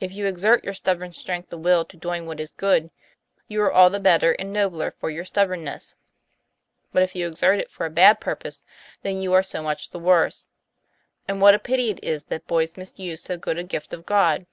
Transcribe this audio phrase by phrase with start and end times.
[0.00, 2.90] If you exert your stubborn strength of will to doing what is good,
[3.46, 5.94] you are all the better and nobler for your stubbornness.
[6.92, 8.64] But if you exert it for a bad purpose,
[9.02, 10.48] then you are so much the worse.
[11.28, 14.48] And what a pity it is that boys misuse so good a gift of God!